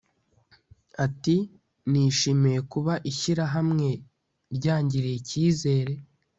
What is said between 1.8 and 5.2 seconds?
«nishimiye kuba ishyirahamwe ryangiriye